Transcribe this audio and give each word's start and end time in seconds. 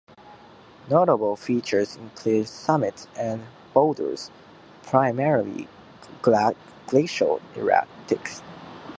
Notable 0.89 1.35
features 1.35 1.95
include 1.95 2.47
summits 2.47 3.05
and 3.15 3.43
boulders 3.71 4.31
(primarily 4.81 5.67
glacial 6.87 7.39
erratics). 7.53 8.41